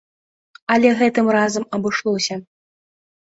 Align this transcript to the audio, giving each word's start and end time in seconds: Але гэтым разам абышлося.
Але 0.75 0.89
гэтым 1.01 1.29
разам 1.37 1.63
абышлося. 1.79 2.35